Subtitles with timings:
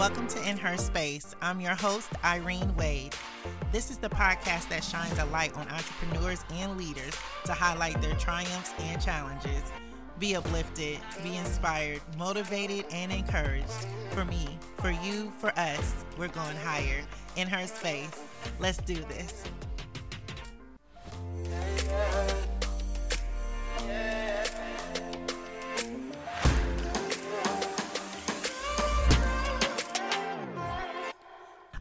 [0.00, 1.36] Welcome to In Her Space.
[1.42, 3.14] I'm your host, Irene Wade.
[3.70, 8.14] This is the podcast that shines a light on entrepreneurs and leaders to highlight their
[8.14, 9.60] triumphs and challenges.
[10.18, 13.86] Be uplifted, be inspired, motivated, and encouraged.
[14.12, 17.02] For me, for you, for us, we're going higher.
[17.36, 18.22] In Her Space.
[18.58, 19.44] Let's do this.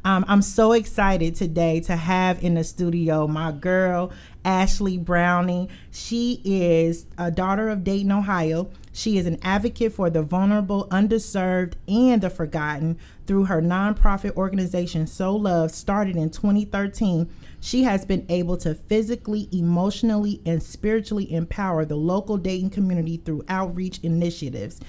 [0.10, 4.12] Um, I'm so excited today to have in the studio my girl,
[4.44, 5.70] Ashley Browning.
[5.92, 8.72] She is a daughter of Dayton, Ohio.
[8.92, 15.06] She is an advocate for the vulnerable, underserved, and the forgotten through her nonprofit organization,
[15.06, 17.30] So Love, started in 2013.
[17.62, 23.46] She has been able to physically, emotionally, and spiritually empower the local Dayton community through
[23.48, 24.80] outreach initiatives.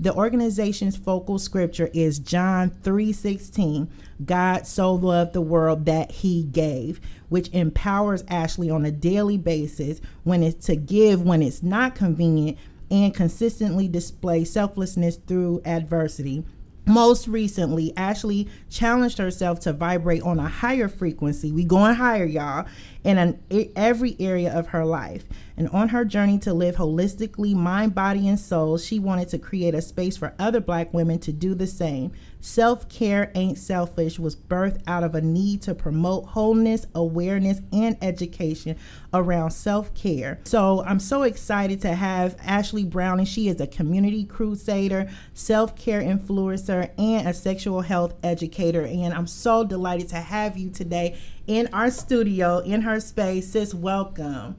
[0.00, 3.88] The organization's focal scripture is John 3:16.
[4.24, 10.00] God so loved the world that he gave, which empowers Ashley on a daily basis
[10.24, 12.56] when it's to give when it's not convenient
[12.90, 16.44] and consistently display selflessness through adversity.
[16.86, 21.52] Most recently, Ashley challenged herself to vibrate on a higher frequency.
[21.52, 22.66] We going higher, y'all,
[23.04, 23.38] in an,
[23.76, 25.24] every area of her life.
[25.60, 29.74] And on her journey to live holistically, mind, body, and soul, she wanted to create
[29.74, 32.12] a space for other black women to do the same.
[32.40, 37.98] Self care ain't selfish was birthed out of a need to promote wholeness, awareness, and
[38.00, 38.78] education
[39.12, 40.40] around self care.
[40.44, 43.26] So I'm so excited to have Ashley Browning.
[43.26, 48.86] She is a community crusader, self care influencer, and a sexual health educator.
[48.86, 53.48] And I'm so delighted to have you today in our studio, in her space.
[53.48, 54.56] Sis, welcome.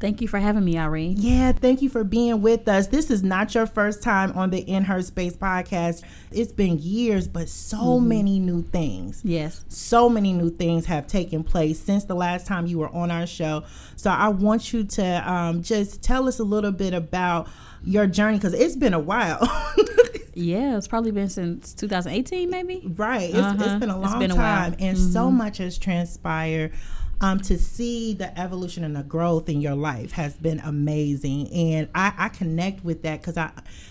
[0.00, 1.16] Thank you for having me, Irene.
[1.18, 2.86] Yeah, thank you for being with us.
[2.86, 6.02] This is not your first time on the In Her Space podcast.
[6.32, 8.08] It's been years, but so mm-hmm.
[8.08, 9.20] many new things.
[9.22, 9.62] Yes.
[9.68, 13.26] So many new things have taken place since the last time you were on our
[13.26, 13.64] show.
[13.96, 17.46] So I want you to um, just tell us a little bit about
[17.84, 19.40] your journey because it's been a while.
[20.34, 22.82] yeah, it's probably been since 2018, maybe.
[22.96, 23.28] Right.
[23.28, 23.64] It's, uh-huh.
[23.64, 25.12] it's been a long been time, a and mm-hmm.
[25.12, 26.72] so much has transpired
[27.20, 31.52] um, to see the evolution and the growth in your life has been amazing.
[31.52, 33.50] And I, I connect with that because I,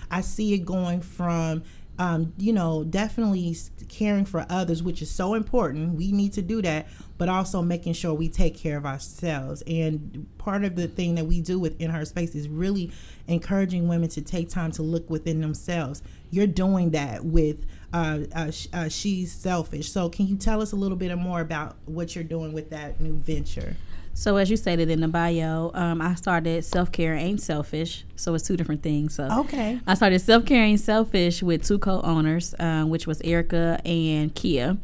[0.10, 1.64] I see it going from,
[2.00, 3.56] um, you know, definitely
[3.88, 5.96] caring for others, which is so important.
[5.96, 6.88] We need to do that,
[7.20, 9.62] but also making sure we take care of ourselves.
[9.68, 12.92] And part of the thing that we do within her space is really
[13.28, 16.02] encouraging women to take time to look within themselves.
[16.32, 19.92] You're doing that with uh, uh, uh, she's selfish.
[19.92, 23.00] So, can you tell us a little bit more about what you're doing with that
[23.00, 23.76] new venture?
[24.14, 28.06] So, as you stated in the bio, um, I started Self Care Ain't Selfish.
[28.16, 29.16] So, it's two different things.
[29.16, 29.80] So, okay.
[29.88, 34.34] I started Self Care Ain't Selfish with two co owners, um, which was Erica and
[34.36, 34.78] Kia.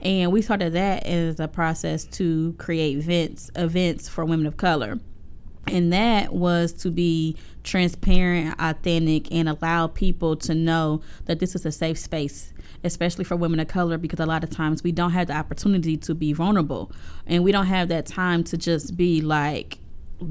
[0.00, 5.00] And we started that as a process to create events, events for women of color
[5.66, 11.64] and that was to be transparent, authentic, and allow people to know that this is
[11.64, 12.52] a safe space,
[12.82, 15.96] especially for women of color, because a lot of times we don't have the opportunity
[15.96, 16.92] to be vulnerable,
[17.26, 19.78] and we don't have that time to just be like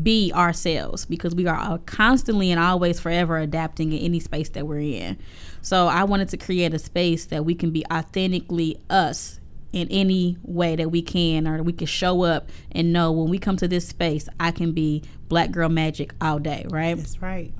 [0.02, 4.80] be ourselves because we are constantly and always forever adapting in any space that we're
[4.80, 5.18] in.
[5.62, 9.40] So I wanted to create a space that we can be authentically us
[9.74, 13.38] in any way that we can or we can show up and know when we
[13.40, 16.96] come to this space i can be black girl magic all day right?
[16.96, 17.52] That's right.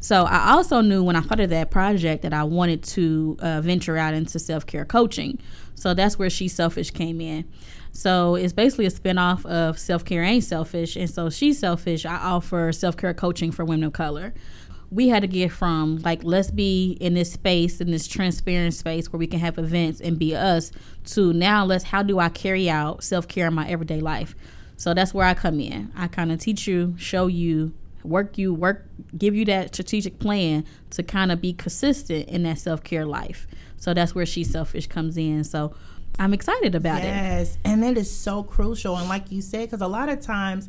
[0.00, 3.96] So i also knew when i started that project that i wanted to uh, venture
[3.96, 5.38] out into self-care coaching.
[5.74, 7.48] So that's where she selfish came in.
[7.92, 10.94] So it's basically a spinoff of self-care ain't selfish.
[10.96, 14.32] And so she's selfish i offer self-care coaching for women of color
[14.90, 19.12] we had to get from like let's be in this space in this transparent space
[19.12, 20.72] where we can have events and be us
[21.04, 24.34] to now let's how do i carry out self-care in my everyday life?
[24.76, 25.92] So that's where i come in.
[25.96, 27.72] I kind of teach you show you
[28.02, 32.58] work you work give you that strategic plan to kind of be consistent in that
[32.58, 33.46] self-care life.
[33.76, 35.44] So that's where she selfish comes in.
[35.44, 35.74] So
[36.18, 37.04] i'm excited about yes.
[37.04, 37.06] it.
[37.06, 40.68] Yes and that is so crucial and like you said because a lot of times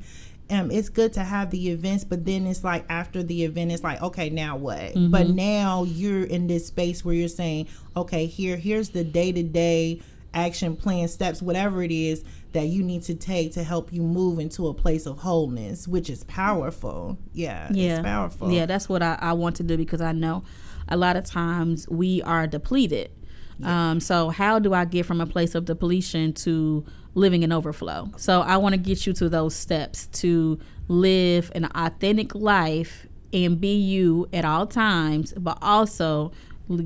[0.51, 3.83] um, it's good to have the events, but then it's like after the event, it's
[3.83, 4.79] like, okay, now what?
[4.79, 5.09] Mm-hmm.
[5.09, 9.43] But now you're in this space where you're saying, okay, here, here's the day to
[9.43, 10.01] day
[10.33, 14.39] action plan steps, whatever it is that you need to take to help you move
[14.39, 17.17] into a place of wholeness, which is powerful.
[17.33, 18.51] Yeah, yeah, it's powerful.
[18.51, 20.43] Yeah, that's what I, I want to do because I know
[20.89, 23.11] a lot of times we are depleted.
[23.59, 23.91] Yeah.
[23.91, 28.09] Um, so how do I get from a place of depletion to living in overflow.
[28.17, 33.59] So I want to get you to those steps to live an authentic life and
[33.59, 36.31] be you at all times, but also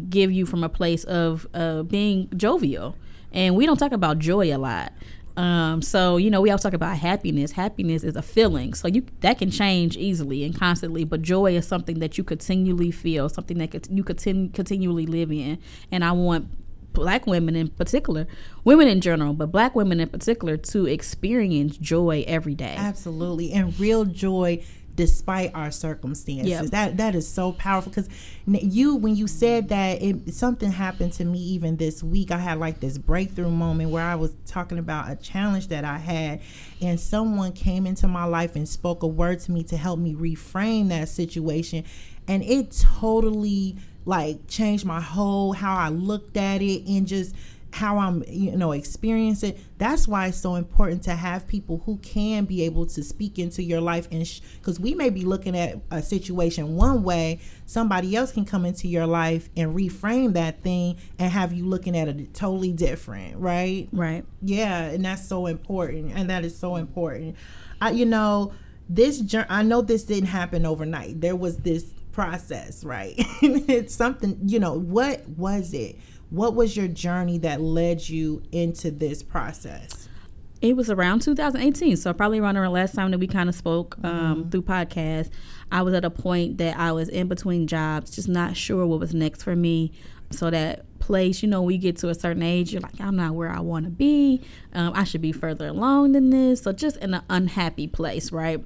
[0.09, 2.95] give you from a place of uh, being jovial.
[3.31, 4.93] And we don't talk about joy a lot.
[5.37, 7.51] Um, so you know, we always talk about happiness.
[7.51, 11.03] Happiness is a feeling, so you that can change easily and constantly.
[11.03, 15.57] But joy is something that you continually feel, something that you continue continually live in.
[15.91, 16.47] And I want
[16.95, 18.27] black women in particular,
[18.63, 22.75] women in general, but black women in particular, to experience joy every day.
[22.77, 24.63] Absolutely, and real joy
[24.95, 26.47] despite our circumstances.
[26.49, 26.65] Yep.
[26.67, 28.09] That that is so powerful because
[28.47, 32.31] you when you said that it something happened to me even this week.
[32.31, 35.97] I had like this breakthrough moment where I was talking about a challenge that I
[35.97, 36.41] had
[36.81, 40.15] and someone came into my life and spoke a word to me to help me
[40.15, 41.83] reframe that situation
[42.27, 47.35] and it totally like changed my whole how I looked at it and just
[47.75, 49.59] how I'm, you know, experiencing.
[49.79, 53.61] That's why it's so important to have people who can be able to speak into
[53.63, 54.25] your life, and
[54.59, 58.65] because sh- we may be looking at a situation one way, somebody else can come
[58.65, 63.35] into your life and reframe that thing and have you looking at it totally different,
[63.37, 63.89] right?
[63.91, 64.23] Right.
[64.41, 67.35] Yeah, and that's so important, and that is so important.
[67.81, 68.53] I, you know,
[68.87, 69.47] this journey.
[69.49, 71.19] I know this didn't happen overnight.
[71.19, 73.13] There was this process, right?
[73.41, 75.99] it's something, you know, what was it?
[76.29, 80.07] What was your journey that led you into this process?
[80.61, 83.97] It was around 2018, so probably around the last time that we kind of spoke
[84.03, 84.49] um, mm-hmm.
[84.49, 85.29] through podcast.
[85.71, 88.99] I was at a point that I was in between jobs, just not sure what
[89.01, 89.91] was next for me.
[90.31, 93.35] So that place, you know, we get to a certain age, you're like, I'm not
[93.35, 94.41] where I want to be.
[94.73, 96.63] Um, I should be further along than this.
[96.63, 98.63] So just in an unhappy place, right?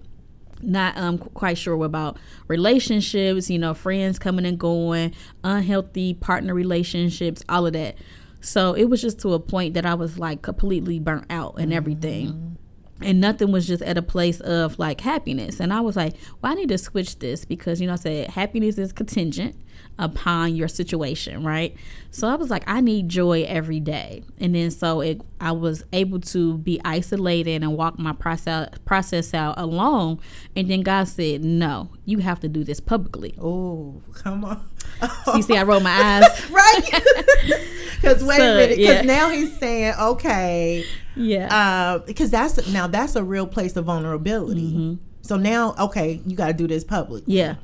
[0.62, 2.18] Not um quite sure about
[2.48, 5.14] relationships, you know, friends coming and going,
[5.44, 7.96] unhealthy partner relationships, all of that.
[8.42, 11.74] So it was just to a point that I was like completely burnt out and
[11.74, 12.28] everything.
[12.28, 12.54] Mm-hmm.
[13.02, 15.62] And nothing was just at a place of like happiness.
[15.62, 18.30] And I was like, well, I need to switch this because, you know, I said
[18.32, 19.56] happiness is contingent
[20.00, 21.76] upon your situation, right?
[22.12, 24.24] So I was like, I need joy every day.
[24.40, 29.34] And then so it, I was able to be isolated and walk my process process
[29.34, 30.20] out alone.
[30.56, 33.36] And then God said, No, you have to do this publicly.
[33.40, 34.68] Oh, come on.
[35.26, 35.92] so you see, I roll my
[36.24, 36.50] eyes.
[36.50, 37.66] right.
[38.02, 38.78] Because wait so, a minute.
[38.78, 39.02] Because yeah.
[39.02, 40.86] now he's saying, okay.
[41.18, 42.00] Yeah.
[42.06, 44.72] Because uh, that's now that's a real place of vulnerability.
[44.72, 44.94] Mm-hmm.
[45.22, 47.24] So now, okay, you got to do this public.
[47.28, 47.56] Yeah.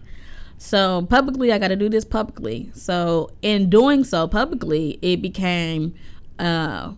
[0.57, 2.71] So publicly, I got to do this publicly.
[2.73, 5.93] So in doing so publicly, it became
[6.39, 6.93] uh,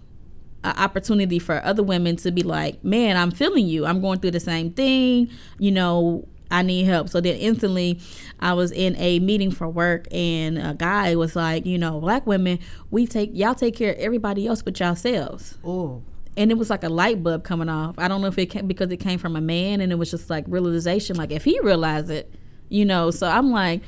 [0.64, 3.86] an opportunity for other women to be like, "Man, I'm feeling you.
[3.86, 5.30] I'm going through the same thing.
[5.60, 8.00] You know, I need help." So then instantly,
[8.40, 12.28] I was in a meeting for work, and a guy was like, "You know, black
[12.28, 12.60] women,
[12.92, 16.04] we take y'all take care of everybody else but yourselves." Oh
[16.38, 17.96] and it was like a light bulb coming off.
[17.98, 20.12] I don't know if it came because it came from a man, and it was
[20.12, 21.18] just like realization.
[21.18, 22.32] Like if he realized it,
[22.70, 23.12] you know.
[23.12, 23.82] So I'm like,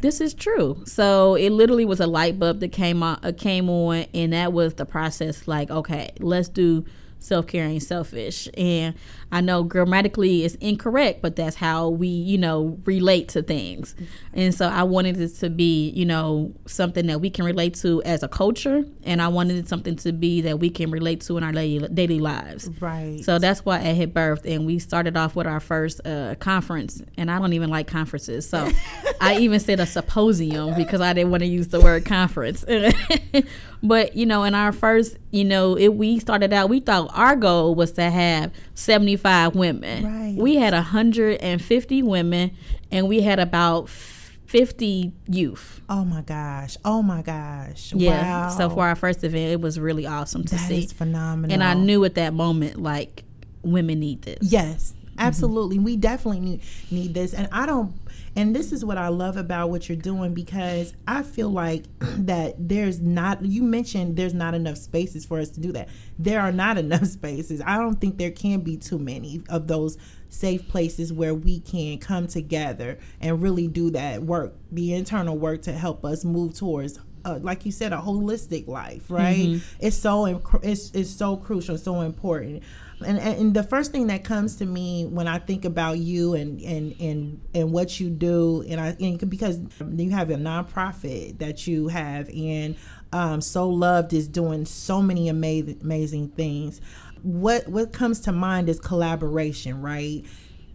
[0.00, 0.82] this is true.
[0.84, 4.52] So it literally was a light bulb that came on, uh, came on, and that
[4.52, 5.48] was the process.
[5.48, 6.84] Like, okay, let's do
[7.18, 8.48] self care ain't selfish.
[8.56, 8.94] And
[9.30, 13.94] I know grammatically it's incorrect, but that's how we, you know, relate to things.
[14.32, 18.02] And so I wanted it to be, you know, something that we can relate to
[18.04, 18.84] as a culture.
[19.04, 22.18] And I wanted it something to be that we can relate to in our daily
[22.18, 22.70] lives.
[22.80, 23.20] Right.
[23.22, 24.46] So that's why I hit birth.
[24.46, 27.02] And we started off with our first uh, conference.
[27.18, 28.48] And I don't even like conferences.
[28.48, 28.70] So
[29.20, 32.64] I even said a symposium because I didn't want to use the word conference.
[33.82, 37.36] but, you know, in our first, you know, it, we started out, we thought our
[37.36, 40.04] goal was to have 75 women.
[40.04, 40.34] Right.
[40.36, 42.56] We had 150 women
[42.92, 45.80] and we had about 50 youth.
[45.88, 46.76] Oh my gosh.
[46.84, 47.92] Oh my gosh.
[47.92, 48.46] Yeah.
[48.46, 48.48] Wow.
[48.50, 50.76] So for our first event, it was really awesome to that see.
[50.76, 51.52] That is phenomenal.
[51.52, 53.24] And I knew at that moment, like,
[53.62, 54.38] women need this.
[54.42, 55.76] Yes, absolutely.
[55.76, 55.84] Mm-hmm.
[55.84, 56.60] We definitely need,
[56.92, 57.34] need this.
[57.34, 57.92] And I don't
[58.38, 62.54] and this is what I love about what you're doing because I feel like that
[62.56, 65.88] there's not, you mentioned there's not enough spaces for us to do that.
[66.20, 67.60] There are not enough spaces.
[67.66, 71.98] I don't think there can be too many of those safe places where we can
[71.98, 77.00] come together and really do that work, the internal work to help us move towards
[77.36, 79.38] like you said, a holistic life, right?
[79.38, 79.76] Mm-hmm.
[79.86, 80.26] It's so
[80.62, 82.62] it's it's so crucial, so important.
[83.04, 86.60] And, and the first thing that comes to me when I think about you and
[86.60, 91.66] and and and what you do, and I and because you have a nonprofit that
[91.66, 92.76] you have, and
[93.12, 96.80] um, so loved is doing so many amazing amazing things.
[97.22, 100.24] What what comes to mind is collaboration, right?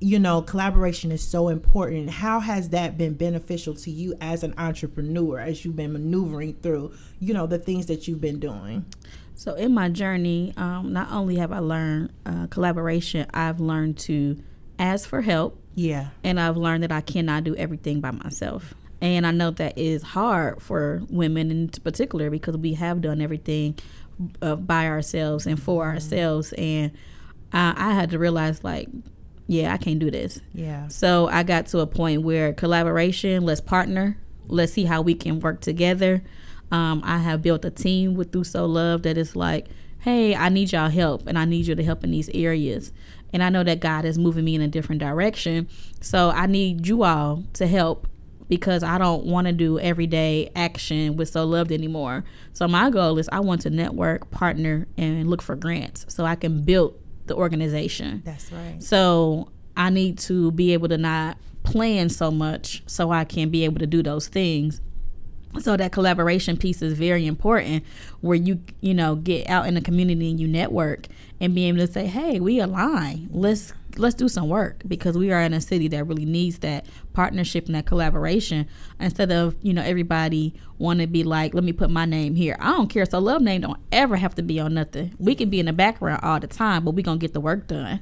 [0.03, 2.09] You know, collaboration is so important.
[2.09, 6.93] How has that been beneficial to you as an entrepreneur as you've been maneuvering through,
[7.21, 8.85] you know, the things that you've been doing?
[9.35, 14.43] So in my journey, um, not only have I learned uh, collaboration, I've learned to
[14.77, 15.57] ask for help.
[15.73, 16.09] Yeah.
[16.21, 18.73] And I've learned that I cannot do everything by myself.
[18.99, 23.79] And I know that is hard for women in particular because we have done everything
[24.41, 25.93] uh, by ourselves and for Mm-hmm.
[25.93, 26.53] ourselves.
[26.57, 26.91] And
[27.53, 28.89] I, I had to realize, like,
[29.47, 30.39] yeah, I can't do this.
[30.53, 30.87] Yeah.
[30.87, 35.39] So I got to a point where collaboration, let's partner, let's see how we can
[35.39, 36.23] work together.
[36.71, 39.67] Um, I have built a team with Do So Love that is like,
[39.99, 42.91] hey, I need y'all help and I need you to help in these areas.
[43.31, 45.67] And I know that God is moving me in a different direction.
[46.01, 48.07] So I need you all to help
[48.49, 52.23] because I don't want to do everyday action with So Loved anymore.
[52.53, 56.35] So my goal is I want to network, partner, and look for grants so I
[56.35, 58.21] can build the organization.
[58.25, 58.81] That's right.
[58.81, 63.63] So I need to be able to not plan so much so I can be
[63.65, 64.81] able to do those things.
[65.59, 67.83] So that collaboration piece is very important
[68.21, 71.07] where you you know get out in the community and you network
[71.39, 73.29] and be able to say, "Hey, we align.
[73.31, 76.85] Let's let's do some work because we are in a city that really needs that
[77.13, 78.67] partnership and that collaboration
[78.99, 82.55] instead of, you know, everybody want to be like, "Let me put my name here."
[82.59, 83.05] I don't care.
[83.05, 85.13] So love name don't ever have to be on nothing.
[85.17, 87.67] We can be in the background all the time, but we to get the work
[87.67, 88.01] done.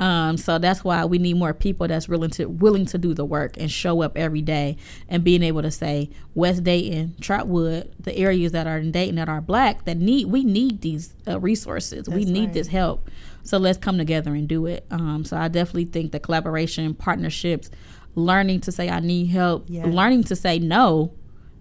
[0.00, 3.24] Um, so that's why we need more people that's willing to willing to do the
[3.24, 4.76] work and show up every day
[5.08, 9.28] and being able to say West Dayton, Trotwood, the areas that are in Dayton that
[9.28, 12.08] are black that need we need these uh, resources.
[12.08, 12.52] we need right.
[12.54, 13.08] this help.
[13.44, 14.84] So let's come together and do it.
[14.90, 17.70] Um, so I definitely think the collaboration, partnerships,
[18.14, 19.86] learning to say I need help, Yes.
[19.86, 21.12] learning to say no,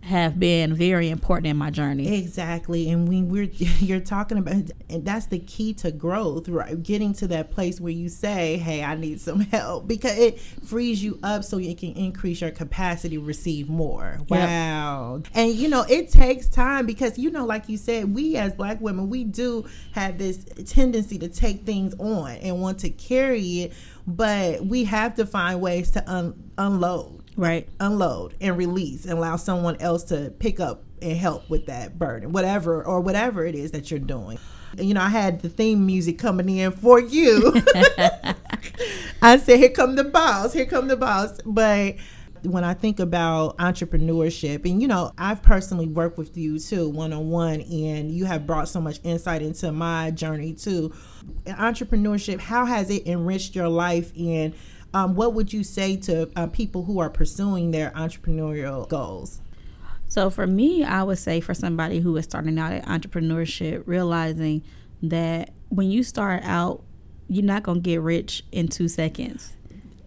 [0.03, 2.17] have been very important in my journey.
[2.17, 2.89] Exactly.
[2.89, 3.43] And when we're
[3.79, 4.55] you're talking about
[4.89, 6.81] and that's the key to growth, right?
[6.83, 11.01] Getting to that place where you say, Hey, I need some help because it frees
[11.01, 14.19] you up so you can increase your capacity to receive more.
[14.27, 15.23] Wow.
[15.33, 18.81] And you know, it takes time because you know, like you said, we as black
[18.81, 23.73] women, we do have this tendency to take things on and want to carry it,
[24.05, 27.67] but we have to find ways to un- unload Right.
[27.79, 32.31] unload and release and allow someone else to pick up and help with that burden,
[32.31, 34.39] whatever or whatever it is that you're doing.
[34.77, 37.53] You know, I had the theme music coming in for you.
[39.21, 40.53] I said, "Here come the boss!
[40.53, 41.95] Here come the boss!" But
[42.43, 47.13] when I think about entrepreneurship, and you know, I've personally worked with you too, one
[47.13, 50.93] on one, and you have brought so much insight into my journey too.
[51.45, 54.11] Entrepreneurship, how has it enriched your life?
[54.17, 54.53] And
[54.93, 59.41] um, what would you say to uh, people who are pursuing their entrepreneurial goals?
[60.07, 64.63] So for me, I would say for somebody who is starting out at entrepreneurship, realizing
[65.01, 66.83] that when you start out,
[67.27, 69.55] you're not gonna get rich in two seconds.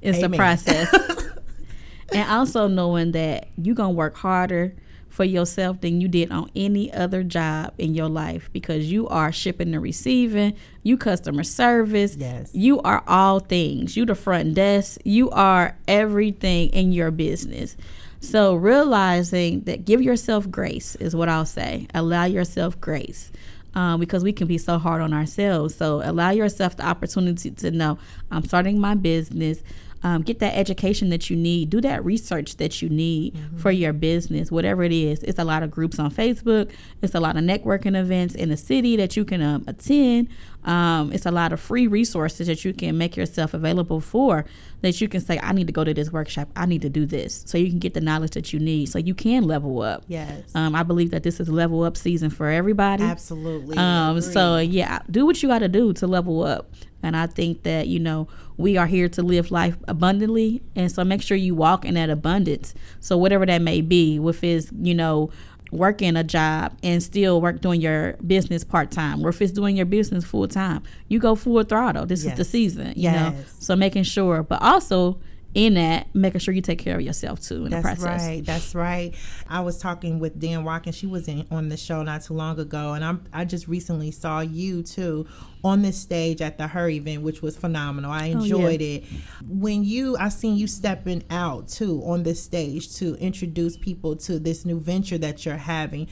[0.00, 0.94] It's a process.
[2.12, 4.76] and also knowing that you're gonna work harder
[5.16, 9.32] for yourself than you did on any other job in your life because you are
[9.32, 12.50] shipping and receiving, you customer service, Yes.
[12.54, 13.96] you are all things.
[13.96, 17.78] You the front desk, you are everything in your business.
[18.20, 21.86] So realizing that give yourself grace is what I'll say.
[21.94, 23.32] Allow yourself grace.
[23.74, 25.74] Um, because we can be so hard on ourselves.
[25.74, 27.98] So allow yourself the opportunity to know
[28.30, 29.62] I'm starting my business.
[30.02, 31.70] Um, get that education that you need.
[31.70, 35.22] Do that research that you need for your business, whatever it is.
[35.22, 36.70] It's a lot of groups on Facebook.
[37.02, 40.28] It's a lot of networking events in the city that you can um, attend.
[40.64, 44.44] Um, it's a lot of free resources that you can make yourself available for.
[44.82, 46.48] That you can say, I need to go to this workshop.
[46.54, 48.98] I need to do this, so you can get the knowledge that you need, so
[48.98, 50.04] you can level up.
[50.06, 50.54] Yes.
[50.54, 53.02] Um, I believe that this is level up season for everybody.
[53.02, 53.76] Absolutely.
[53.76, 56.70] Um, so yeah, do what you got to do to level up.
[57.02, 61.04] And I think that you know we are here to live life abundantly, and so
[61.04, 62.74] make sure you walk in that abundance.
[63.00, 65.30] So whatever that may be, if it's you know
[65.72, 69.76] working a job and still work doing your business part time, or if it's doing
[69.76, 72.06] your business full time, you go full throttle.
[72.06, 73.34] This is the season, you know.
[73.58, 75.18] So making sure, but also
[75.56, 78.04] in that, making sure you take care of yourself too in That's the process.
[78.04, 78.44] That's right.
[78.44, 79.14] That's right.
[79.48, 80.96] I was talking with Dan Watkins.
[80.96, 84.10] She was in, on the show not too long ago, and I'm, I just recently
[84.10, 85.26] saw you too
[85.64, 88.10] on this stage at the Her event, which was phenomenal.
[88.10, 88.32] I Oh, yeah.
[88.42, 89.04] enjoyed it.
[89.48, 94.38] When you, I seen you stepping out too on this stage to introduce people to
[94.38, 96.08] this new venture that you're having.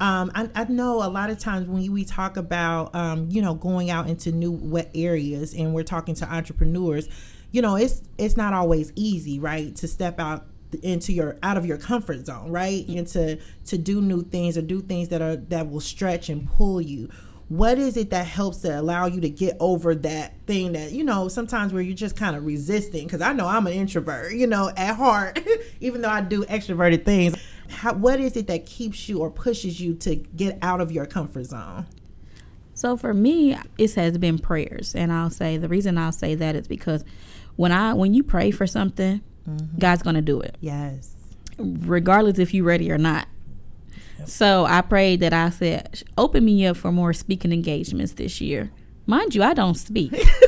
[0.00, 3.54] Um, I, I know a lot of times when we talk about, um, you know,
[3.54, 7.08] going out into new wet areas, and we're talking to entrepreneurs,
[7.56, 10.44] you know, it's it's not always easy, right, to step out
[10.82, 12.98] into your out of your comfort zone, right, mm-hmm.
[12.98, 16.50] and to to do new things or do things that are that will stretch and
[16.52, 17.08] pull you.
[17.48, 21.02] What is it that helps to allow you to get over that thing that you
[21.02, 23.04] know sometimes where you're just kind of resisting?
[23.04, 25.40] Because I know I'm an introvert, you know, at heart,
[25.80, 27.36] even though I do extroverted things.
[27.70, 31.06] How, what is it that keeps you or pushes you to get out of your
[31.06, 31.86] comfort zone?
[32.74, 36.54] So for me, it has been prayers, and I'll say the reason I'll say that
[36.54, 37.06] is because
[37.56, 39.78] when I when you pray for something, mm-hmm.
[39.78, 40.56] God's gonna do it.
[40.60, 41.12] Yes.
[41.58, 43.26] regardless if you're ready or not.
[44.24, 48.70] So I prayed that I said, open me up for more speaking engagements this year.
[49.06, 50.12] Mind you, I don't speak.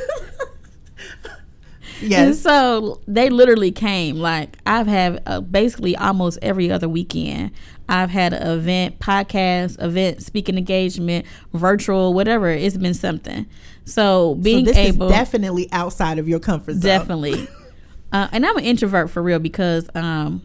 [2.00, 2.40] And Yes.
[2.40, 4.16] so they literally came.
[4.16, 7.50] Like I've had uh, basically almost every other weekend.
[7.88, 11.24] I've had an event, podcast, event, speaking engagement,
[11.54, 12.48] virtual, whatever.
[12.50, 13.46] It's been something.
[13.84, 16.80] So being so this able, is definitely outside of your comfort zone.
[16.82, 17.48] definitely.
[18.12, 20.42] uh, and I'm an introvert for real because, um,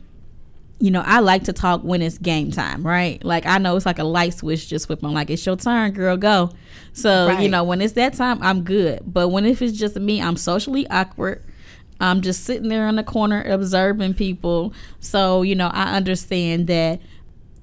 [0.79, 3.23] you know, I like to talk when it's game time, right?
[3.23, 5.13] Like I know it's like a light switch just whip on.
[5.13, 6.51] Like it's your turn, girl, go.
[6.93, 9.01] So you know, when it's that time, I'm good.
[9.05, 11.43] But when if it's just me, I'm socially awkward.
[11.99, 14.73] I'm just sitting there in the corner observing people.
[14.99, 16.99] So you know, I understand that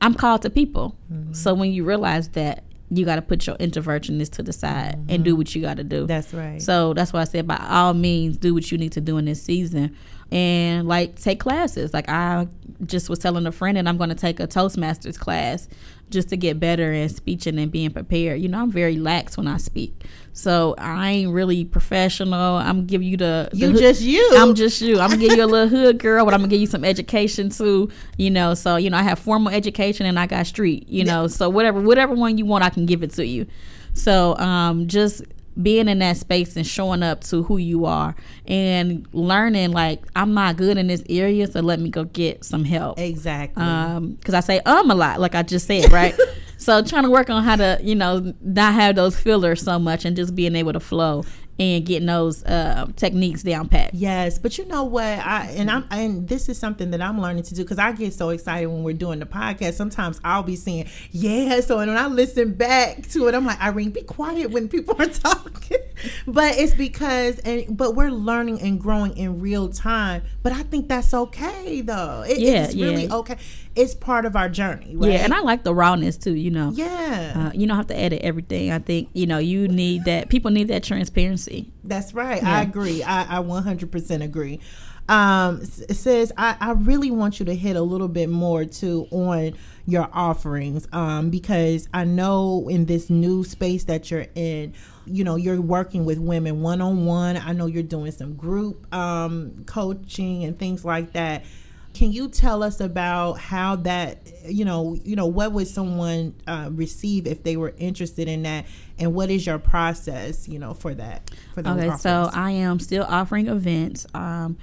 [0.00, 0.97] I'm called to people.
[1.12, 1.35] Mm-hmm.
[1.35, 5.25] So when you realize that, you got to put your introvertness to the side and
[5.25, 5.38] do mm-hmm.
[5.38, 6.07] what you got to do.
[6.07, 6.61] That's right.
[6.61, 9.26] So that's why I said, by all means, do what you need to do in
[9.26, 9.97] this season,
[10.32, 11.92] and like take classes.
[11.92, 12.46] Like I
[12.87, 15.68] just was telling a friend, and I'm going to take a Toastmasters class
[16.10, 18.40] just to get better in speaking and being prepared.
[18.40, 22.56] You know, I'm very lax when I speak, so I ain't really professional.
[22.56, 24.32] I'm give you the, the you hood- just you.
[24.37, 24.99] I'm just you.
[25.00, 27.50] I'm gonna give you a little hood girl, but I'm gonna give you some education
[27.50, 27.90] too.
[28.16, 30.88] You know, so you know I have formal education and I got street.
[30.88, 33.46] You know, so whatever whatever one you want, I can give it to you.
[33.92, 35.22] So um, just
[35.62, 38.14] being in that space and showing up to who you are
[38.47, 42.64] and learning like I'm not good in this area, so let me go get some
[42.64, 42.99] help.
[42.99, 43.62] Exactly.
[43.62, 46.14] um because i say um a lot like i just said right?
[46.61, 50.05] So trying to work on how to you know not have those fillers so much
[50.05, 51.25] and just being able to flow
[51.61, 55.05] and getting those uh, techniques down pat Yes, but you know what?
[55.05, 58.14] I and I'm and this is something that I'm learning to do because I get
[58.14, 59.75] so excited when we're doing the podcast.
[59.75, 63.61] Sometimes I'll be saying, "Yeah," so and when I listen back to it, I'm like,
[63.61, 65.78] "Irene, be quiet when people are talking."
[66.26, 70.23] but it's because and but we're learning and growing in real time.
[70.43, 72.25] But I think that's okay though.
[72.26, 73.17] It, Yeah, it's really yeah.
[73.17, 73.37] okay.
[73.76, 75.13] It's part of our journey, right?
[75.13, 77.97] yeah and i like the rawness too you know yeah, uh, you don't have to
[77.97, 82.43] edit everything i think you know you need that people need that transparency That's right.
[82.43, 82.59] Yeah.
[82.59, 83.02] I agree.
[83.02, 84.61] I, I 100% agree.
[85.09, 89.09] Um, it says, I, I really want you to hit a little bit more too
[89.11, 89.54] on
[89.87, 94.73] your offerings um, because I know in this new space that you're in,
[95.06, 97.37] you know, you're working with women one on one.
[97.37, 101.45] I know you're doing some group um, coaching and things like that.
[101.93, 106.69] Can you tell us about how that, you know, you know, what would someone uh,
[106.73, 108.65] receive if they were interested in that,
[108.99, 111.31] and what is your process, you know, for that?
[111.55, 114.57] For okay so i am still offering events um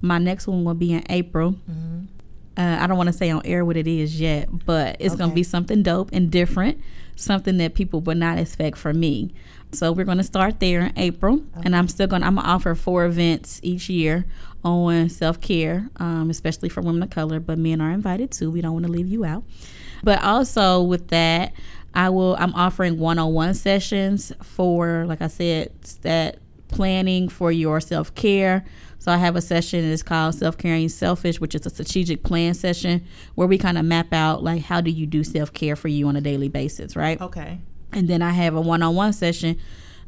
[0.00, 2.04] my next one will be in april Mm-hmm.
[2.56, 5.30] uh, I don't want to say on air what it is yet, but it's going
[5.30, 6.80] to be something dope and different,
[7.16, 9.34] something that people would not expect from me.
[9.74, 12.22] So we're going to start there in April, and I'm still going.
[12.22, 14.24] I'm gonna offer four events each year
[14.62, 17.40] on self care, um, especially for women of color.
[17.40, 18.50] But men are invited too.
[18.50, 19.44] We don't want to leave you out.
[20.02, 21.52] But also with that,
[21.94, 22.36] I will.
[22.38, 28.64] I'm offering one-on-one sessions for, like I said, that planning for your self care.
[28.98, 32.54] So I have a session that's called Self Caring Selfish, which is a strategic plan
[32.54, 35.88] session where we kind of map out like how do you do self care for
[35.88, 37.20] you on a daily basis, right?
[37.20, 37.60] okay.
[37.94, 39.58] And then I have a one on one session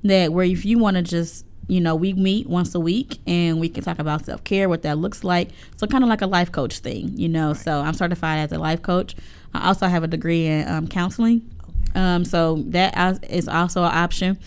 [0.05, 3.59] that where if you want to just you know, we meet once a week and
[3.59, 5.51] we can talk about self care, what that looks like.
[5.77, 7.55] So, kind of like a life coach thing, you know.
[7.55, 9.16] So, I'm certified as a life coach.
[9.53, 11.51] I also have a degree in um, counseling.
[11.94, 14.38] Um, so, that is also an option.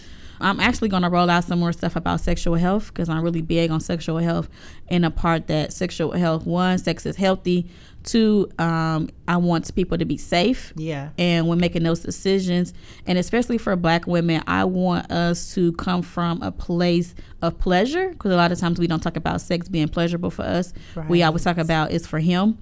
[0.42, 3.42] I'm actually going to roll out some more stuff about sexual health because I'm really
[3.42, 4.50] big on sexual health
[4.88, 7.70] and a part that sexual health, one, sex is healthy.
[8.04, 11.10] Two, um, I want people to be safe Yeah.
[11.18, 12.74] and when making those decisions.
[13.06, 18.10] And especially for black women i want us to come from a place of pleasure
[18.10, 20.74] because a lot of times we don't talk about sex being pleasurable for us.
[21.08, 22.58] We always talk about it's for him.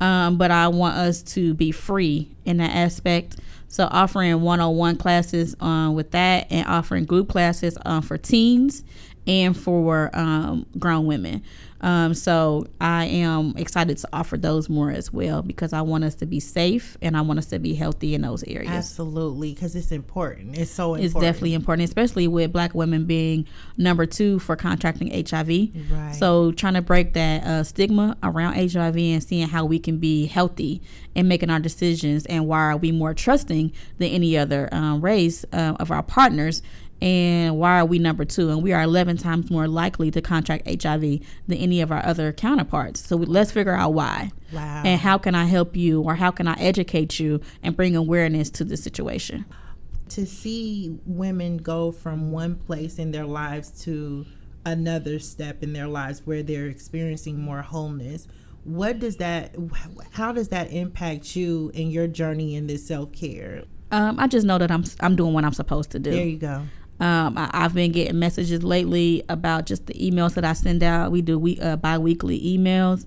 [0.00, 3.36] Um, but i want us to be free in that aspect.
[3.68, 8.82] So offering one-on-one classes um, with that and offering group classes um, for teens
[9.30, 11.42] and for um, grown women
[11.82, 16.14] um, so I am excited to offer those more as well because I want us
[16.16, 18.70] to be safe and I want us to be healthy in those areas.
[18.70, 20.58] Absolutely, because it's important.
[20.58, 21.04] It's so important.
[21.04, 23.46] It's definitely important, especially with black women being
[23.78, 25.48] number two for contracting HIV.
[25.90, 26.14] Right.
[26.14, 30.26] So trying to break that uh, stigma around HIV and seeing how we can be
[30.26, 30.82] healthy
[31.16, 35.44] and making our decisions and why are we more trusting than any other um, race
[35.52, 36.62] uh, of our partners
[37.02, 38.50] and why are we number two?
[38.50, 42.32] And we are 11 times more likely to contract hiv than any of our other
[42.32, 43.06] counterparts.
[43.06, 44.30] So we, let's figure out why.
[44.52, 44.82] Wow.
[44.84, 48.50] and how can i help you or how can i educate you and bring awareness
[48.50, 49.44] to the situation?
[50.10, 54.26] To see women go from one place in their lives to
[54.66, 58.26] another step in their lives where they're experiencing more wholeness
[58.64, 59.56] what does that
[60.10, 63.64] how does that impact you in your journey in this self-care?
[63.90, 66.10] Um, i just know that i'm i'm doing what i'm supposed to do.
[66.10, 66.66] There you go
[67.00, 71.10] um, I, have been getting messages lately about just the emails that I send out.
[71.10, 73.06] We do we uh, bi-weekly emails,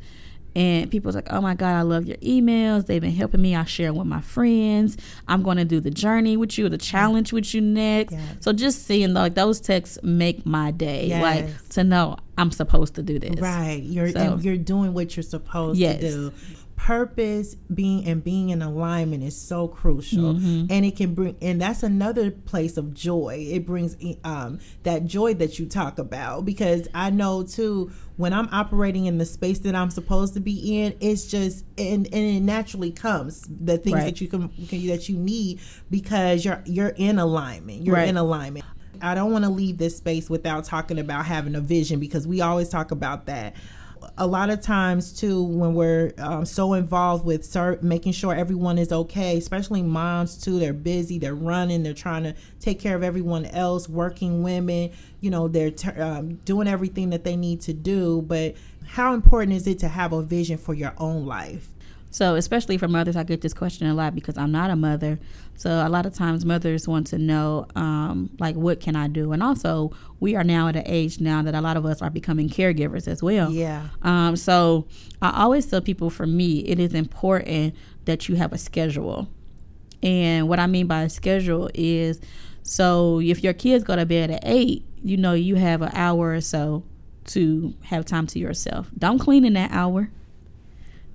[0.56, 2.88] and people's like, "Oh my God, I love your emails.
[2.88, 3.56] They've been helping me.
[3.56, 4.97] I share them with my friends.
[5.27, 8.38] I'm going to do the journey with you, the challenge with you next." Yes.
[8.39, 11.08] So just seeing like those texts make my day.
[11.08, 11.21] Yes.
[11.21, 13.39] Like to know I'm supposed to do this.
[13.39, 13.82] Right.
[13.84, 15.99] You're so, you're doing what you're supposed yes.
[15.99, 16.34] to do
[16.83, 20.65] purpose being and being in alignment is so crucial mm-hmm.
[20.69, 25.33] and it can bring and that's another place of joy it brings um, that joy
[25.33, 29.75] that you talk about because i know too when i'm operating in the space that
[29.75, 34.03] i'm supposed to be in it's just and, and it naturally comes the things right.
[34.03, 38.09] that you can that you need because you're you're in alignment you're right.
[38.09, 38.65] in alignment
[39.01, 42.39] I don't want to leave this space without talking about having a vision because we
[42.39, 43.53] always talk about that
[44.17, 48.77] a lot of times too when we're um, so involved with ser- making sure everyone
[48.77, 50.59] is okay especially moms too.
[50.59, 55.29] They're busy they're running they're trying to take care of everyone else working women you
[55.29, 58.21] know they're ter- um, doing everything that they need to do.
[58.21, 61.69] But how important is it to have a vision for your own life
[62.13, 65.17] so, especially for mothers, I get this question a lot because I'm not a mother.
[65.56, 69.32] So, a lot of times mothers want to know, um, like, what can I do?
[69.32, 72.12] And also, we are now at an age now that a lot of us are
[72.12, 73.52] becoming caregivers as well.
[73.52, 73.88] Yeah.
[74.04, 74.86] Um, so,
[75.23, 77.73] I always tell people for me, it is important
[78.06, 79.28] that you have a schedule.
[80.04, 82.21] And what I mean by a schedule is
[82.62, 86.34] so if your kids go to bed at eight, you know, you have an hour
[86.34, 86.84] or so
[87.26, 88.91] to have time to yourself.
[88.99, 90.12] Don't clean in that hour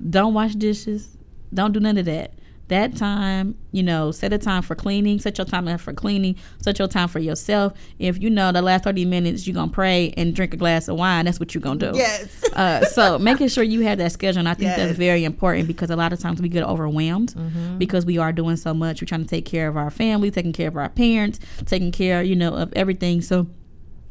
[0.07, 1.17] don't wash dishes.
[1.53, 2.35] Don't do none of that.
[2.69, 5.19] That time, you know, set a time for cleaning.
[5.21, 6.37] Set your time for cleaning.
[6.61, 7.73] Set your time for yourself.
[7.99, 10.99] If you know the last thirty minutes you're gonna pray and drink a glass of
[10.99, 11.93] wine, that's what you're gonna do.
[11.97, 12.45] Yes.
[12.53, 14.77] uh, so making sure you have that schedule, and I think yes.
[14.77, 17.79] that's very important because a lot of times we get overwhelmed mm-hmm.
[17.79, 19.01] because we are doing so much.
[19.01, 22.23] We're trying to take care of our family, taking care of our parents, taking care,
[22.23, 23.23] you know, of everything.
[23.23, 23.47] So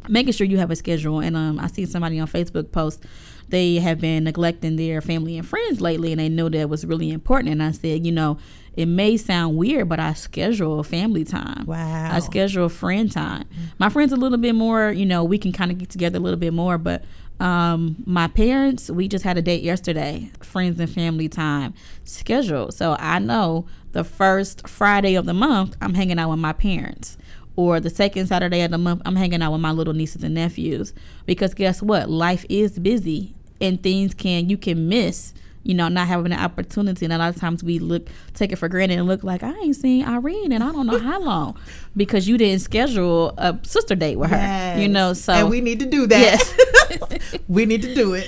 [0.10, 1.19] making sure you have a schedule.
[1.19, 3.04] And um, I see somebody on Facebook post
[3.49, 7.12] they have been neglecting their family and friends lately, and they know that was really
[7.12, 7.51] important.
[7.51, 8.38] And I said, you know,
[8.75, 11.65] it may sound weird, but I schedule family time.
[11.65, 12.10] Wow.
[12.12, 13.45] I schedule friend time.
[13.79, 16.21] My friends a little bit more, you know, we can kind of get together a
[16.21, 17.03] little bit more, but
[17.39, 22.73] um, my parents, we just had a date yesterday, friends and family time scheduled.
[22.73, 27.17] So I know the first Friday of the month, I'm hanging out with my parents
[27.57, 30.36] or the second Saturday of the month, I'm hanging out with my little nieces and
[30.36, 30.93] nephews.
[31.25, 32.10] Because guess what?
[32.10, 37.05] Life is busy and things can, you can miss, you know, not having an opportunity.
[37.05, 39.51] And a lot of times we look, take it for granted and look like, I
[39.51, 41.59] ain't seen Irene and I don't know how long
[41.97, 44.79] because you didn't schedule a sister date with her, yes.
[44.79, 45.13] you know.
[45.13, 46.19] So, and we need to do that.
[46.19, 47.39] Yes.
[47.47, 48.27] we need to do it.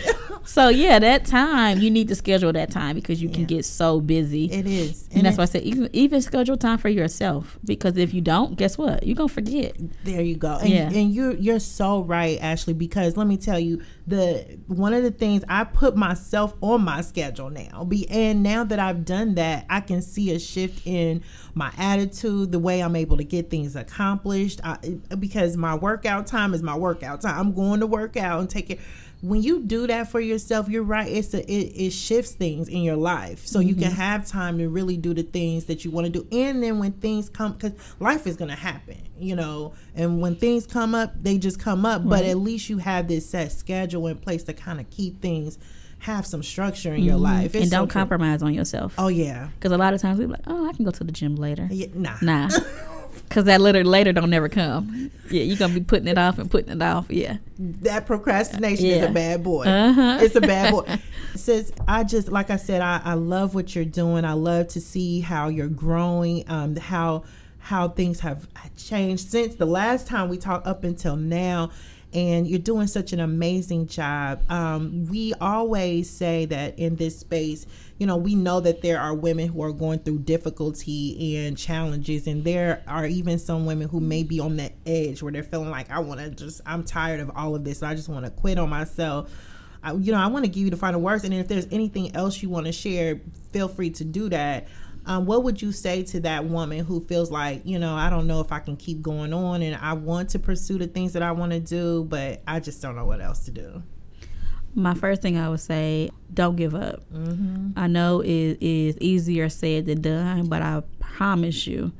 [0.49, 3.35] So yeah, that time you need to schedule that time because you yeah.
[3.35, 4.45] can get so busy.
[4.45, 7.59] It is, and, and that's it, why I said even, even schedule time for yourself
[7.63, 9.05] because if you don't, guess what?
[9.05, 9.75] You're gonna forget.
[10.03, 10.57] There you go.
[10.57, 10.89] And, yeah.
[10.89, 12.73] and you're you're so right, Ashley.
[12.73, 17.01] Because let me tell you, the one of the things I put myself on my
[17.01, 17.83] schedule now.
[17.83, 22.51] Be and now that I've done that, I can see a shift in my attitude,
[22.51, 24.61] the way I'm able to get things accomplished.
[24.63, 24.77] I,
[25.19, 27.39] because my workout time is my workout time.
[27.39, 28.79] I'm going to work out and take it
[29.21, 31.11] when you do that for yourself, you're right.
[31.11, 33.69] It's a, it, it shifts things in your life, so mm-hmm.
[33.69, 34.01] you can mm-hmm.
[34.01, 36.27] have time to really do the things that you want to do.
[36.31, 40.65] And then when things come, because life is gonna happen, you know, and when things
[40.65, 42.01] come up, they just come up.
[42.01, 42.09] Right.
[42.09, 45.57] But at least you have this set schedule in place to kind of keep things
[45.99, 47.09] have some structure in mm-hmm.
[47.09, 47.55] your life.
[47.55, 48.95] It's and don't so compromise on yourself.
[48.97, 51.11] Oh yeah, because a lot of times we're like, oh, I can go to the
[51.11, 51.67] gym later.
[51.69, 52.49] Yeah, nah, nah.
[53.29, 55.11] Cause that letter later don't never come.
[55.29, 57.05] Yeah, you're gonna be putting it off and putting it off.
[57.09, 58.95] Yeah, that procrastination yeah.
[58.95, 59.65] is a bad boy.
[59.65, 60.17] Uh-huh.
[60.21, 60.99] It's a bad boy.
[61.35, 64.25] says I just like I said, I, I love what you're doing.
[64.25, 66.43] I love to see how you're growing.
[66.49, 67.23] Um, how
[67.59, 71.69] how things have changed since the last time we talked up until now
[72.13, 74.41] and you're doing such an amazing job.
[74.49, 77.67] Um, we always say that in this space,
[77.99, 82.27] you know, we know that there are women who are going through difficulty and challenges,
[82.27, 85.69] and there are even some women who may be on the edge where they're feeling
[85.69, 87.83] like, I want to just, I'm tired of all of this.
[87.83, 89.31] I just want to quit on myself.
[89.83, 92.15] I, you know, I want to give you the final words, and if there's anything
[92.15, 94.67] else you want to share, feel free to do that.
[95.09, 98.27] Um, what would you say to that woman who feels like, you know, I don't
[98.27, 101.23] know if I can keep going on and I want to pursue the things that
[101.23, 103.81] I want to do, but I just don't know what else to do?
[104.75, 107.01] My first thing I would say, don't give up.
[107.11, 107.69] Mm-hmm.
[107.75, 111.91] I know it is easier said than done, but I promise you,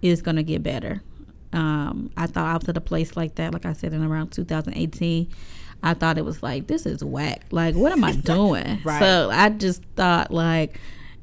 [0.00, 1.02] it's going to get better.
[1.52, 4.28] Um, I thought I was at a place like that, like I said, in around
[4.28, 5.28] 2018.
[5.82, 7.46] I thought it was like this is whack.
[7.50, 8.80] Like what am I doing?
[8.84, 9.00] Right.
[9.00, 10.78] So I just thought like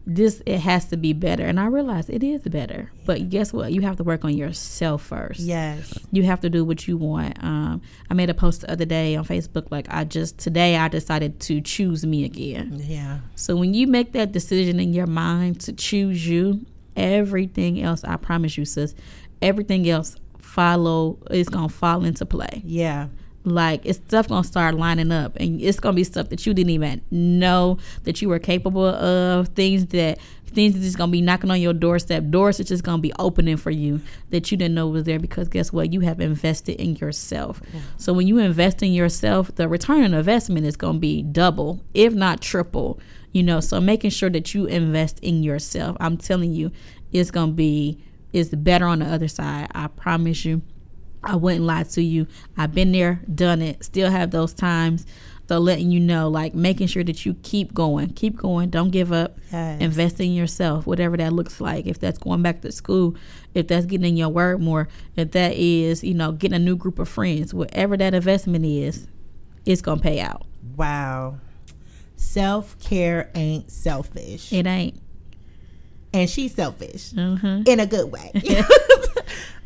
[0.07, 3.71] this it has to be better and i realize it is better but guess what
[3.71, 5.93] you have to work on yourself first Yes.
[6.11, 9.15] you have to do what you want um, i made a post the other day
[9.15, 13.19] on facebook like i just today i decided to choose me again Yeah.
[13.35, 18.15] so when you make that decision in your mind to choose you everything else i
[18.15, 18.95] promise you sis
[19.41, 23.07] everything else follow is gonna fall into play Yeah.
[23.43, 26.69] Like it's stuff gonna start lining up and it's gonna be stuff that you didn't
[26.69, 31.49] even know that you were capable of things that things that's just gonna be knocking
[31.49, 34.87] on your doorstep doors that's just gonna be opening for you that you didn't know
[34.87, 35.93] was there because guess what?
[35.93, 37.61] You have invested in yourself.
[37.97, 42.13] So when you invest in yourself the return on investment is gonna be double if
[42.13, 42.99] not triple
[43.33, 43.61] you know?
[43.61, 46.71] So making sure that you invest in yourself i'm telling you
[47.11, 47.97] it's gonna be
[48.33, 50.61] it's better on the other side i promise you
[51.23, 52.27] I wouldn't lie to you.
[52.57, 55.05] I've been there, done it, still have those times.
[55.47, 59.11] So letting you know, like making sure that you keep going, keep going, don't give
[59.11, 59.37] up.
[59.51, 59.81] Yes.
[59.81, 61.87] Invest in yourself, whatever that looks like.
[61.87, 63.15] If that's going back to school,
[63.53, 66.77] if that's getting in your word more, if that is, you know, getting a new
[66.77, 69.07] group of friends, whatever that investment is,
[69.65, 70.45] it's gonna pay out.
[70.77, 71.39] Wow.
[72.15, 74.53] Self care ain't selfish.
[74.53, 75.01] It ain't.
[76.13, 77.63] and she's selfish Mm-hmm.
[77.65, 78.31] in a good way.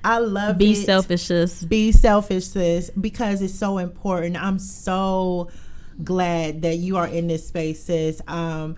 [0.05, 0.85] I love Be it.
[0.85, 1.63] selfish, sis.
[1.63, 4.41] Be selfish, sis, because it's so important.
[4.41, 5.49] I'm so
[6.03, 8.21] glad that you are in this space, sis.
[8.27, 8.75] Um,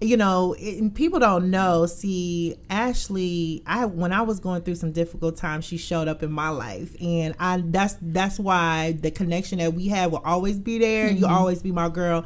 [0.00, 0.54] you know,
[0.94, 1.86] people don't know.
[1.86, 6.30] See, Ashley, I when I was going through some difficult times, she showed up in
[6.30, 10.78] my life, and I that's that's why the connection that we have will always be
[10.78, 11.10] there.
[11.10, 12.24] You always be my girl,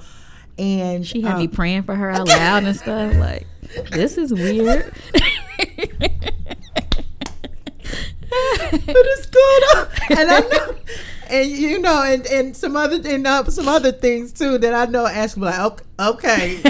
[0.58, 1.02] and Mm-hmm.
[1.02, 3.16] She had me um, praying for her out loud and stuff.
[3.16, 3.46] Like,
[3.90, 4.94] this is weird.
[8.70, 9.88] what is going on?
[10.10, 10.76] And I know,
[11.30, 14.90] and you know, and and some other and uh, some other things too that I
[14.90, 15.06] know.
[15.06, 16.62] Ashley be like, okay, okay,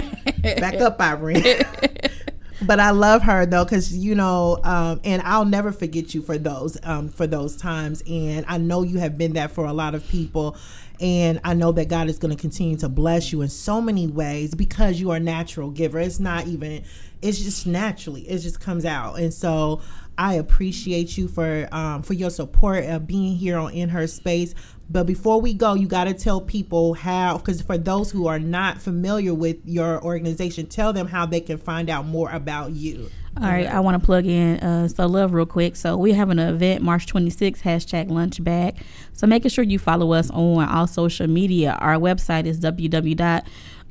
[0.61, 1.43] back up, Irene.
[2.67, 6.39] but I love her though, because you know, um, and I'll never forget you for
[6.39, 8.03] those, um, for those times.
[8.09, 10.57] And I know you have been that for a lot of people.
[11.01, 14.07] And I know that God is going to continue to bless you in so many
[14.07, 15.99] ways because you are a natural giver.
[15.99, 16.85] It's not even,
[17.25, 19.19] it's just naturally, it just comes out.
[19.19, 19.81] And so
[20.19, 24.55] I appreciate you for um, for your support of being here on In Her Space.
[24.91, 28.39] But before we go, you got to tell people how, because for those who are
[28.39, 33.11] not familiar with your organization, tell them how they can find out more about you.
[33.37, 35.75] All right, I want to plug in uh, So Love real quick.
[35.75, 38.77] So we have an event March 26th, hashtag lunch bag.
[39.15, 41.77] So making sure you follow us on all social media.
[41.81, 43.45] Our website is www.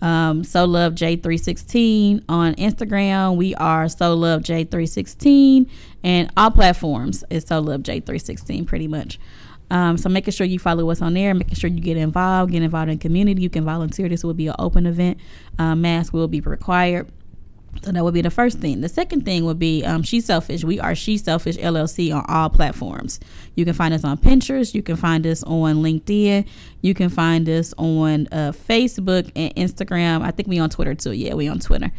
[0.04, 3.38] Um, so love J316 on Instagram.
[3.38, 5.70] We are so love J316
[6.04, 9.18] and all platforms is so love J316 pretty much.
[9.72, 12.62] Um, so making sure you follow us on there, making sure you get involved, get
[12.62, 13.42] involved in community.
[13.42, 14.10] You can volunteer.
[14.10, 15.20] This will be an open event.
[15.58, 17.10] Uh, mask will be required.
[17.82, 18.82] So that would be the first thing.
[18.82, 20.64] The second thing would be um, She Selfish.
[20.64, 23.20] We are She Selfish LLC on all platforms.
[23.56, 24.74] You can find us on Pinterest.
[24.74, 26.48] You can find us on LinkedIn.
[26.82, 30.22] You can find us on uh, Facebook and Instagram.
[30.22, 31.12] I think we on Twitter too.
[31.12, 31.92] Yeah, we on Twitter.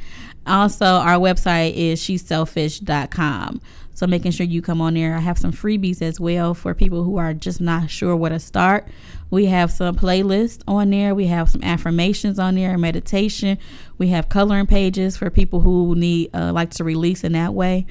[0.47, 3.61] Also, our website is sheselfish.com.
[3.95, 5.17] So making sure you come on there.
[5.17, 8.41] I have some freebies as well for people who are just not sure where to
[8.41, 8.89] start.
[9.31, 11.15] We have some playlists on there.
[11.15, 13.59] We have some affirmations on there, meditation.
[13.97, 17.87] We have coloring pages for people who need uh, like to release in that way.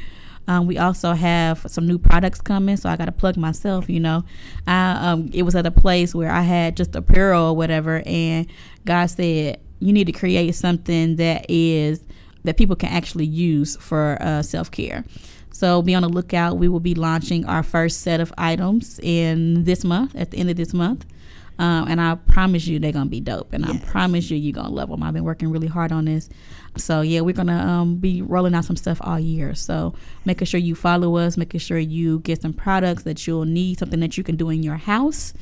[0.48, 3.90] Um, we also have some new products coming, so I got to plug myself.
[3.90, 4.26] You know,
[4.68, 8.48] I um, it was at a place where I had just apparel or whatever, and
[8.86, 12.02] God said you need to create something that is
[12.44, 15.06] that people can actually use for uh, self care.
[15.54, 16.58] So be on the lookout.
[16.58, 20.50] We will be launching our first set of items in this month, at the end
[20.50, 21.06] of this month.
[21.60, 24.74] Um, and I promise you they're gonna be dope, and I promise you you're gonna
[24.74, 25.04] love them.
[25.04, 26.28] I've been working really hard on this,
[26.78, 29.54] so yeah, we're gonna um, be rolling out some stuff all year.
[29.56, 29.94] So
[30.26, 34.00] making sure you follow us, making sure you get some products that you'll need, something
[34.00, 35.34] that you can do in your house.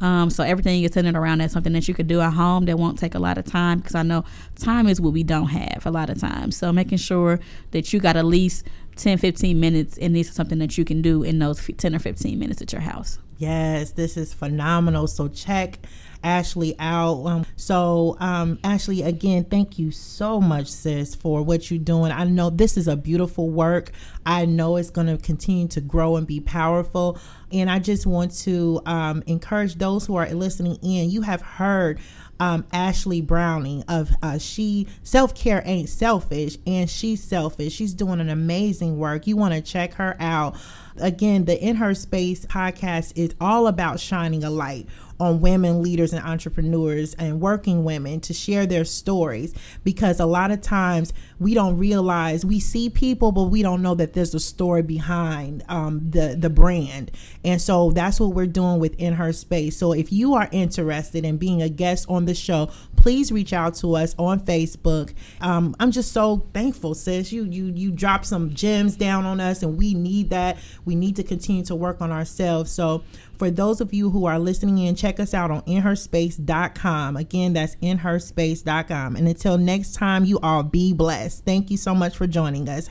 [0.00, 2.78] Um, so everything is centered around that, something that you can do at home that
[2.78, 4.24] won't take a lot of time, because I know
[4.56, 6.56] time is what we don't have a lot of times.
[6.56, 7.38] So making sure
[7.72, 11.02] that you got at least 10, 15 minutes, and this is something that you can
[11.02, 13.18] do in those 10 or 15 minutes at your house.
[13.38, 15.06] Yes, this is phenomenal.
[15.06, 15.78] So check
[16.22, 17.24] Ashley out.
[17.26, 22.12] Um, so, um, Ashley, again, thank you so much, sis, for what you're doing.
[22.12, 23.90] I know this is a beautiful work.
[24.26, 27.18] I know it's going to continue to grow and be powerful.
[27.52, 31.10] And I just want to um, encourage those who are listening in.
[31.10, 32.00] You have heard
[32.40, 37.74] um, Ashley Browning of uh, She Self Care Ain't Selfish, and she's selfish.
[37.74, 39.26] She's doing an amazing work.
[39.26, 40.56] You want to check her out.
[40.96, 44.88] Again, the In Her Space podcast is all about shining a light
[45.20, 49.54] on women leaders and entrepreneurs and working women to share their stories
[49.84, 53.94] because a lot of times we don't realize we see people but we don't know
[53.94, 57.10] that there's a story behind um, the the brand.
[57.44, 59.76] And so that's what we're doing within her space.
[59.76, 63.74] So if you are interested in being a guest on the show please reach out
[63.74, 65.14] to us on facebook.
[65.40, 67.32] Um, i'm just so thankful sis.
[67.32, 70.58] You you you dropped some gems down on us and we need that.
[70.84, 72.70] We need to continue to work on ourselves.
[72.70, 73.02] So
[73.40, 77.16] for those of you who are listening in, check us out on inherspace.com.
[77.16, 79.16] Again, that's inherspace.com.
[79.16, 81.46] And until next time, you all be blessed.
[81.46, 82.86] Thank you so much for joining us.